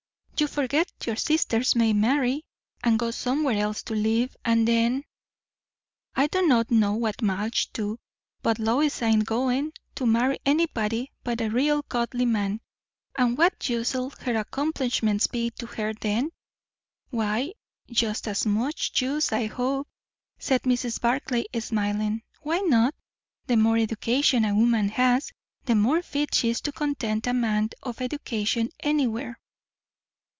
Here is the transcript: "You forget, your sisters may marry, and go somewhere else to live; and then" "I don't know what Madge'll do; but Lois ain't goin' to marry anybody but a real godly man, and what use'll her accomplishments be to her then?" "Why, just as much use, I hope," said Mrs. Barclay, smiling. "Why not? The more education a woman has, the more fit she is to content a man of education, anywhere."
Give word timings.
"You 0.39 0.47
forget, 0.47 0.91
your 1.05 1.17
sisters 1.17 1.75
may 1.75 1.93
marry, 1.93 2.41
and 2.83 2.97
go 2.97 3.11
somewhere 3.11 3.57
else 3.59 3.83
to 3.83 3.93
live; 3.93 4.35
and 4.43 4.67
then" 4.67 5.03
"I 6.15 6.25
don't 6.25 6.49
know 6.71 6.93
what 6.95 7.21
Madge'll 7.21 7.69
do; 7.73 7.99
but 8.41 8.57
Lois 8.57 9.03
ain't 9.03 9.27
goin' 9.27 9.71
to 9.93 10.07
marry 10.07 10.39
anybody 10.43 11.11
but 11.23 11.41
a 11.41 11.51
real 11.51 11.83
godly 11.83 12.25
man, 12.25 12.59
and 13.15 13.37
what 13.37 13.69
use'll 13.69 14.09
her 14.21 14.35
accomplishments 14.35 15.27
be 15.27 15.51
to 15.59 15.67
her 15.67 15.93
then?" 15.93 16.31
"Why, 17.11 17.53
just 17.91 18.27
as 18.27 18.43
much 18.43 18.99
use, 18.99 19.31
I 19.31 19.45
hope," 19.45 19.87
said 20.39 20.63
Mrs. 20.63 20.99
Barclay, 20.99 21.45
smiling. 21.59 22.23
"Why 22.41 22.61
not? 22.61 22.95
The 23.45 23.57
more 23.57 23.77
education 23.77 24.43
a 24.45 24.55
woman 24.55 24.89
has, 24.89 25.31
the 25.65 25.75
more 25.75 26.01
fit 26.01 26.33
she 26.33 26.49
is 26.49 26.61
to 26.61 26.71
content 26.71 27.27
a 27.27 27.33
man 27.35 27.69
of 27.83 28.01
education, 28.01 28.71
anywhere." 28.79 29.37